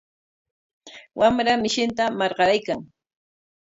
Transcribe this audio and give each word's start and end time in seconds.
Wamra 1.19 1.53
mishinta 1.63 2.03
marqaraykan. 2.19 2.79